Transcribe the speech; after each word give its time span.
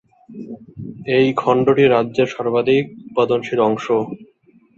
এই 1.15 1.27
খণ্ডটি 1.37 1.83
রাজ্যের 1.87 2.27
সর্বাধিক 2.35 2.83
উৎপাদনশীল 2.99 3.59
অংশ। 3.69 3.85